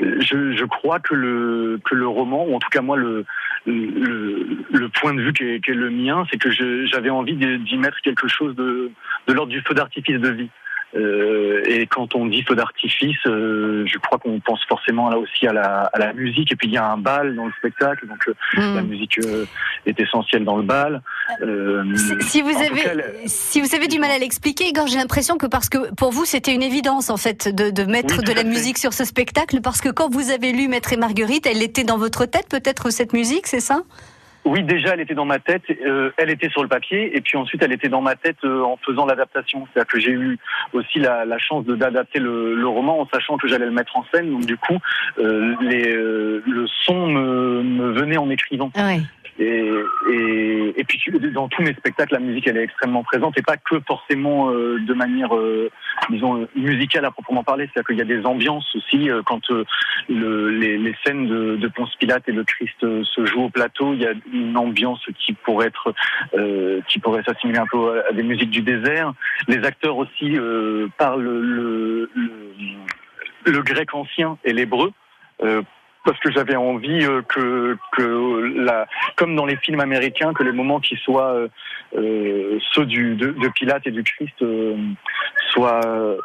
je 0.00 0.52
je 0.52 0.64
crois 0.64 1.00
que 1.00 1.14
le 1.14 1.80
que 1.84 1.94
le 1.94 2.06
roman 2.06 2.46
ou 2.46 2.54
en 2.54 2.58
tout 2.58 2.70
cas 2.70 2.80
moi 2.80 2.96
le 2.96 3.24
le, 3.66 4.46
le 4.72 4.88
point 4.88 5.12
de 5.14 5.20
vue 5.20 5.32
qui 5.32 5.44
est, 5.44 5.60
qui 5.64 5.70
est 5.70 5.74
le 5.74 5.90
mien 5.90 6.24
c'est 6.30 6.38
que 6.38 6.50
j'avais 6.50 7.10
envie 7.10 7.34
d'y 7.34 7.58
d'y 7.58 7.76
mettre 7.76 8.00
quelque 8.00 8.28
chose 8.28 8.56
de 8.56 8.90
de 9.26 9.32
l'ordre 9.32 9.52
du 9.52 9.60
feu 9.60 9.74
d'artifice 9.74 10.18
de 10.18 10.30
vie 10.30 10.50
euh, 10.94 11.62
et 11.66 11.86
quand 11.86 12.14
on 12.14 12.26
dit 12.26 12.42
feu 12.42 12.54
d'artifice, 12.54 13.16
euh, 13.26 13.84
je 13.86 13.98
crois 13.98 14.18
qu'on 14.18 14.40
pense 14.40 14.62
forcément 14.68 15.08
là 15.10 15.18
aussi 15.18 15.46
à 15.46 15.52
la, 15.52 15.84
à 15.92 15.98
la 15.98 16.12
musique. 16.12 16.52
Et 16.52 16.56
puis 16.56 16.68
il 16.68 16.74
y 16.74 16.76
a 16.76 16.86
un 16.90 16.98
bal 16.98 17.34
dans 17.34 17.46
le 17.46 17.52
spectacle, 17.58 18.06
donc 18.06 18.28
euh, 18.28 18.34
la 18.74 18.82
musique 18.82 19.18
euh, 19.24 19.46
est 19.86 19.98
essentielle 19.98 20.44
dans 20.44 20.56
le 20.56 20.62
bal. 20.62 21.02
Si 22.28 22.42
vous 22.42 22.50
avez, 22.56 22.82
cas, 22.82 22.90
si 23.26 23.60
vous 23.60 23.74
avez 23.74 23.88
du 23.88 23.98
mal 23.98 24.10
à 24.10 24.18
l'expliquer, 24.18 24.68
Igor, 24.68 24.86
j'ai 24.86 24.98
l'impression 24.98 25.38
que 25.38 25.46
parce 25.46 25.68
que 25.68 25.92
pour 25.94 26.12
vous 26.12 26.24
c'était 26.24 26.54
une 26.54 26.62
évidence 26.62 27.10
en 27.10 27.16
fait 27.16 27.48
de, 27.48 27.70
de 27.70 27.84
mettre 27.84 28.18
Oui, 28.18 28.24
de 28.24 28.32
la 28.32 28.42
fait. 28.42 28.48
musique 28.48 28.78
sur 28.78 28.92
ce 28.92 29.04
spectacle 29.04 29.60
parce 29.62 29.80
que 29.80 29.88
quand 29.88 30.10
vous 30.12 30.30
avez 30.30 30.52
lu 30.52 30.68
Maître 30.68 30.92
et 30.92 30.96
Marguerite, 30.96 31.46
elle 31.46 31.62
était 31.62 31.84
dans 31.84 31.98
votre 31.98 32.26
tête 32.26 32.48
peut-être 32.50 32.90
cette 32.90 33.12
musique, 33.12 33.46
c'est 33.46 33.60
ça? 33.60 33.82
Oui, 34.44 34.62
déjà, 34.64 34.94
elle 34.94 35.00
était 35.00 35.14
dans 35.14 35.24
ma 35.24 35.38
tête. 35.38 35.62
euh, 35.70 36.10
elle 36.16 36.30
était 36.30 36.48
sur 36.50 36.62
le 36.62 36.68
papier, 36.68 37.16
et 37.16 37.20
puis 37.20 37.36
ensuite, 37.36 37.62
elle 37.62 37.72
était 37.72 37.88
dans 37.88 38.00
ma 38.00 38.16
tête 38.16 38.38
euh, 38.44 38.62
en 38.62 38.76
faisant 38.76 39.06
l'adaptation. 39.06 39.66
C'est-à-dire 39.72 39.92
que 39.92 40.00
j'ai 40.00 40.10
eu 40.10 40.38
aussi 40.72 40.98
la, 40.98 41.24
la 41.24 41.38
chance 41.38 41.64
d'adapter 41.64 42.18
le, 42.18 42.66
roman 42.66 43.00
en 43.00 43.08
sachant 43.12 43.36
que 43.36 43.46
j'allais 43.46 43.66
le 43.66 43.72
mettre 43.72 43.96
en 43.96 44.04
scène. 44.12 44.30
Donc 44.30 44.46
du 44.46 44.56
coup, 44.56 44.78
euh, 45.18 45.54
les, 45.60 45.92
le 45.92 46.66
son 46.84 47.06
me, 47.06 47.62
me 47.62 47.92
venait 47.92 48.16
en 48.16 48.30
écrivant. 48.30 48.70
Et, 49.42 50.84
puis 50.84 51.00
dans 51.32 51.48
tous 51.48 51.62
mes 51.62 51.72
spectacles, 51.74 52.14
la 52.14 52.20
musique 52.20 52.46
elle 52.46 52.56
est 52.56 52.64
extrêmement 52.64 53.02
présente 53.02 53.38
et 53.38 53.42
pas 53.42 53.56
que 53.56 53.80
forcément 53.86 54.50
euh, 54.50 54.78
de 54.80 54.94
manière, 54.94 55.34
euh, 55.34 55.70
disons, 56.10 56.46
musicale 56.54 57.04
à 57.04 57.10
proprement 57.10 57.44
parler. 57.44 57.68
C'est-à-dire 57.72 57.86
qu'il 57.88 57.98
y 57.98 58.02
a 58.02 58.16
des 58.16 58.26
ambiances 58.26 58.66
aussi 58.74 59.10
euh, 59.10 59.22
quand 59.24 59.42
le, 60.08 60.48
les, 60.48 60.94
scènes 61.04 61.26
de, 61.26 61.56
de 61.56 61.68
Ponce 61.68 61.94
Pilate 61.96 62.28
et 62.28 62.32
le 62.32 62.44
Christ 62.44 62.78
se 62.80 63.24
jouent 63.24 63.44
au 63.44 63.50
plateau. 63.50 63.94
Il 63.94 64.00
y 64.00 64.06
a 64.06 64.12
une 64.32 64.56
ambiance 64.56 65.04
qui 65.18 65.32
pourrait 65.32 65.72
qui 66.88 66.98
pourrait 66.98 67.22
s'assimiler 67.24 67.58
un 67.58 67.66
peu 67.66 68.02
à, 68.08 68.12
des 68.12 68.22
musiques 68.22 68.50
du 68.50 68.62
désert. 68.62 69.12
Les 69.48 69.64
acteurs 69.64 69.96
aussi 69.96 70.36
parlent 70.98 71.22
le, 71.22 72.10
le, 72.14 72.42
le 73.46 73.62
grec 73.62 73.94
ancien 73.94 74.38
et 74.44 74.52
l'hébreu. 74.52 74.92
Euh, 76.02 76.12
parce 76.12 76.18
que 76.20 76.32
j'avais 76.32 76.56
envie 76.56 77.04
euh, 77.04 77.22
que, 77.22 77.76
que 77.96 78.52
la, 78.56 78.86
comme 79.16 79.36
dans 79.36 79.46
les 79.46 79.56
films 79.56 79.80
américains, 79.80 80.32
que 80.32 80.42
les 80.42 80.52
moments 80.52 80.80
qui 80.80 80.96
soient 80.96 81.32
euh, 81.32 81.48
euh, 81.96 82.58
ceux 82.72 82.86
du, 82.86 83.14
de, 83.14 83.30
de 83.30 83.48
Pilate 83.48 83.86
et 83.86 83.90
du 83.90 84.02
Christ 84.02 84.34
euh, 84.42 84.76
soient 85.50 85.80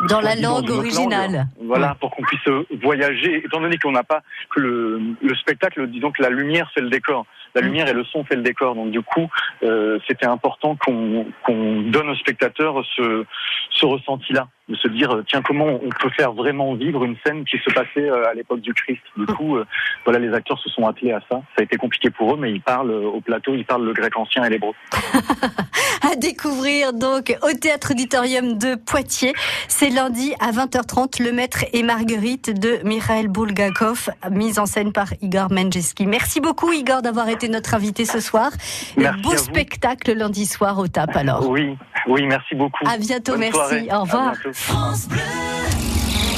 Dans 0.09 0.19
soient 0.19 0.21
la 0.21 0.35
langue 0.35 0.69
originale. 0.69 1.31
langue. 1.31 1.45
Voilà, 1.61 1.95
pour 1.99 2.11
qu'on 2.11 2.23
puisse 2.23 2.47
euh, 2.47 2.65
voyager, 2.81 3.43
étant 3.45 3.61
donné 3.61 3.77
qu'on 3.77 3.91
n'a 3.91 4.03
pas 4.03 4.21
que 4.49 4.59
le, 4.59 5.01
le 5.21 5.35
spectacle, 5.35 5.87
disons 5.87 6.11
que 6.11 6.21
la 6.21 6.29
lumière 6.29 6.71
fait 6.73 6.81
le 6.81 6.89
décor, 6.89 7.25
la 7.55 7.61
lumière 7.61 7.87
et 7.87 7.93
le 7.93 8.03
son 8.05 8.23
fait 8.23 8.35
le 8.35 8.43
décor. 8.43 8.75
Donc 8.75 8.91
du 8.91 9.01
coup, 9.01 9.29
euh, 9.63 9.99
c'était 10.07 10.25
important 10.27 10.75
qu'on 10.75 11.25
qu'on 11.43 11.81
donne 11.81 12.09
au 12.09 12.15
spectateur 12.15 12.83
ce, 12.95 13.25
ce 13.71 13.85
ressenti-là, 13.85 14.47
de 14.69 14.75
se 14.75 14.87
dire 14.87 15.11
euh, 15.11 15.23
tiens 15.27 15.41
comment 15.41 15.65
on 15.65 15.89
peut 15.89 16.09
faire 16.15 16.33
vraiment 16.33 16.73
vivre 16.75 17.03
une 17.03 17.15
scène 17.25 17.45
qui 17.45 17.57
se 17.57 17.73
passait 17.73 18.09
euh, 18.09 18.29
à 18.29 18.33
l'époque 18.33 18.61
du 18.61 18.73
Christ. 18.73 19.01
Du 19.15 19.25
coup, 19.25 19.57
euh, 19.57 19.65
voilà, 20.03 20.19
les 20.19 20.33
acteurs 20.33 20.59
se 20.59 20.69
sont 20.69 20.85
attelés 20.85 21.13
à 21.13 21.21
ça. 21.29 21.41
Ça 21.55 21.59
a 21.59 21.63
été 21.63 21.77
compliqué 21.77 22.09
pour 22.09 22.33
eux, 22.33 22.37
mais 22.37 22.51
ils 22.51 22.61
parlent 22.61 22.91
au 22.91 23.21
plateau, 23.21 23.55
ils 23.55 23.65
parlent 23.65 23.85
le 23.85 23.93
grec 23.93 24.15
ancien 24.17 24.43
et 24.43 24.49
l'hébreu. 24.49 24.73
à 26.11 26.15
découvrir 26.15 26.93
donc 26.93 27.35
au 27.43 27.57
Théâtre 27.57 27.91
Auditorium 27.91 28.57
de 28.57 28.75
Poitiers. 28.75 29.33
C'est 29.67 29.89
lundi 29.89 30.33
à 30.39 30.51
20h30, 30.51 31.23
Le 31.23 31.31
Maître 31.31 31.65
et 31.73 31.83
Marguerite 31.83 32.59
de 32.59 32.79
Mikhail 32.83 33.27
Bulgakov, 33.27 34.09
mise 34.31 34.59
en 34.59 34.65
scène 34.65 34.91
par 34.91 35.07
Igor 35.21 35.51
Menjeski. 35.51 36.05
Merci 36.05 36.41
beaucoup 36.41 36.71
Igor 36.71 37.01
d'avoir 37.01 37.29
été 37.29 37.49
notre 37.49 37.73
invité 37.73 38.05
ce 38.05 38.19
soir. 38.19 38.51
Merci 38.97 39.21
Beau 39.21 39.35
spectacle 39.35 40.13
lundi 40.13 40.45
soir 40.45 40.77
au 40.77 40.87
TAP 40.87 41.15
alors. 41.15 41.49
Oui, 41.49 41.75
oui, 42.07 42.25
merci 42.25 42.55
beaucoup. 42.55 42.85
À 42.87 42.97
bientôt, 42.97 43.33
Bonne 43.33 43.41
merci. 43.41 43.53
soirée. 43.53 43.87
Au 43.91 44.05
À 44.17 44.33
revoir. 44.65 44.93
bientôt. 45.09 45.27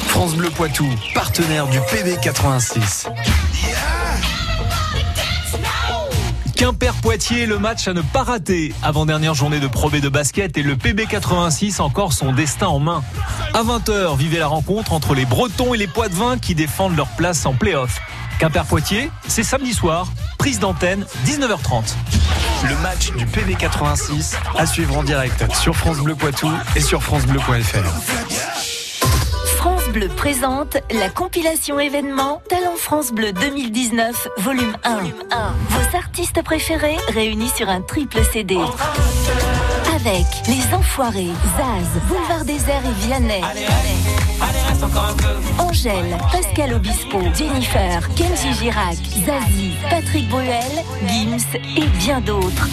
France 0.07 0.35
Bleu 0.35 0.49
Poitou, 0.49 0.87
partenaire 1.13 1.67
du 1.67 1.79
PB86. 1.79 3.07
Quimper-Poitiers, 6.55 7.45
le 7.45 7.57
match 7.57 7.87
à 7.87 7.93
ne 7.93 8.01
pas 8.01 8.23
rater. 8.23 8.73
Avant-dernière 8.83 9.33
journée 9.33 9.61
de 9.61 9.67
Pro 9.67 9.89
B 9.89 10.01
de 10.01 10.09
basket 10.09 10.57
et 10.57 10.61
le 10.61 10.75
PB86 10.75 11.81
encore 11.81 12.11
son 12.11 12.33
destin 12.33 12.67
en 12.67 12.79
main. 12.79 13.01
À 13.53 13.63
20h, 13.63 14.17
vivez 14.17 14.39
la 14.39 14.47
rencontre 14.47 14.91
entre 14.91 15.15
les 15.15 15.25
Bretons 15.25 15.73
et 15.73 15.77
les 15.77 15.87
Poitevins 15.87 16.37
qui 16.37 16.55
défendent 16.55 16.97
leur 16.97 17.07
place 17.09 17.45
en 17.45 17.53
play-off. 17.53 18.01
Quimper-Poitiers, 18.39 19.09
c'est 19.27 19.43
samedi 19.43 19.73
soir, 19.73 20.11
prise 20.37 20.59
d'antenne, 20.59 21.05
19h30. 21.25 21.95
Le 22.67 22.75
match 22.81 23.11
du 23.13 23.25
PB86 23.25 24.35
à 24.57 24.65
suivre 24.65 24.97
en 24.97 25.03
direct 25.03 25.45
sur 25.55 25.75
France 25.75 25.99
Bleu 25.99 26.15
Poitou 26.15 26.49
et 26.75 26.81
sur 26.81 27.01
francebleu.fr. 27.01 27.85
France 29.55 29.87
Bleu 29.93 30.09
présente 30.09 30.77
la 30.91 31.09
compilation 31.09 31.79
événement 31.79 32.41
Talent 32.49 32.75
France 32.75 33.11
Bleu 33.11 33.31
2019, 33.31 34.27
volume 34.37 34.75
1. 34.83 34.97
Vos 35.69 35.97
artistes 35.97 36.43
préférés 36.43 36.97
réunis 37.13 37.49
sur 37.49 37.69
un 37.69 37.81
triple 37.81 38.19
CD. 38.23 38.57
Avec 40.05 40.25
Les 40.47 40.73
Enfoirés, 40.73 41.31
Zaz, 41.57 42.01
Boulevard 42.07 42.45
Désert 42.45 42.81
et 42.85 43.05
Vianney. 43.05 43.41
Angèle, 45.57 46.17
Pascal 46.31 46.73
Obispo, 46.73 47.19
Jennifer, 47.35 48.07
Kenji 48.15 48.53
Girac, 48.53 48.95
Zazie, 49.25 49.73
Patrick 49.89 50.29
Bruel, 50.29 50.85
Gims 51.07 51.59
et 51.75 51.87
bien 51.97 52.21
d'autres. 52.21 52.69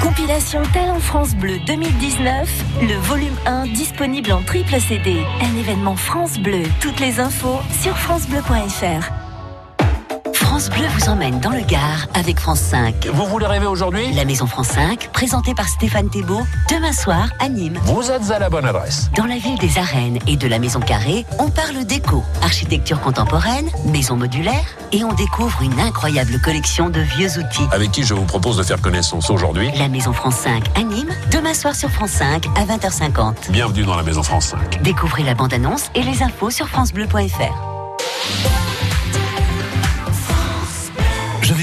Compilation 0.00 0.62
Talent 0.72 1.00
France 1.00 1.34
Bleu 1.36 1.58
2019, 1.66 2.50
le 2.82 2.94
volume 2.94 3.36
1 3.46 3.66
disponible 3.66 4.32
en 4.32 4.42
triple 4.42 4.80
CD. 4.80 5.22
Un 5.40 5.56
événement 5.58 5.96
France 5.96 6.38
Bleu. 6.38 6.62
Toutes 6.80 6.98
les 6.98 7.20
infos 7.20 7.60
sur 7.80 7.96
francebleu.fr. 7.96 9.21
France 10.52 10.68
Bleu 10.68 10.86
vous 10.98 11.08
emmène 11.08 11.40
dans 11.40 11.52
le 11.52 11.62
Gard 11.62 12.08
avec 12.12 12.38
France 12.38 12.60
5. 12.60 13.06
Vous 13.06 13.24
voulez 13.24 13.46
rêver 13.46 13.64
aujourd'hui? 13.64 14.12
La 14.12 14.26
Maison 14.26 14.46
France 14.46 14.66
5, 14.66 15.08
présentée 15.10 15.54
par 15.54 15.66
Stéphane 15.66 16.10
Thébault, 16.10 16.42
demain 16.68 16.92
soir 16.92 17.30
à 17.38 17.48
Nîmes. 17.48 17.78
Vous 17.84 18.10
êtes 18.10 18.30
à 18.30 18.38
la 18.38 18.50
bonne 18.50 18.66
adresse. 18.66 19.10
Dans 19.16 19.24
la 19.24 19.38
ville 19.38 19.58
des 19.58 19.78
arènes 19.78 20.18
et 20.26 20.36
de 20.36 20.46
la 20.46 20.58
Maison 20.58 20.80
Carrée, 20.80 21.24
on 21.38 21.48
parle 21.48 21.86
déco, 21.86 22.22
architecture 22.42 23.00
contemporaine, 23.00 23.70
maison 23.86 24.14
modulaire 24.14 24.66
et 24.92 25.02
on 25.04 25.14
découvre 25.14 25.62
une 25.62 25.80
incroyable 25.80 26.38
collection 26.38 26.90
de 26.90 27.00
vieux 27.00 27.38
outils. 27.38 27.66
Avec 27.72 27.90
qui 27.90 28.02
je 28.02 28.12
vous 28.12 28.26
propose 28.26 28.58
de 28.58 28.62
faire 28.62 28.82
connaissance 28.82 29.30
aujourd'hui? 29.30 29.70
La 29.78 29.88
Maison 29.88 30.12
France 30.12 30.36
5 30.36 30.64
à 30.78 30.82
Nîmes, 30.82 31.14
demain 31.30 31.54
soir 31.54 31.74
sur 31.74 31.88
France 31.88 32.10
5 32.10 32.44
à 32.56 32.66
20h50. 32.66 33.50
Bienvenue 33.52 33.84
dans 33.84 33.96
la 33.96 34.02
Maison 34.02 34.22
France 34.22 34.48
5. 34.48 34.82
Découvrez 34.82 35.22
la 35.22 35.32
bande-annonce 35.32 35.90
et 35.94 36.02
les 36.02 36.22
infos 36.22 36.50
sur 36.50 36.68
francebleu.fr. 36.68 37.71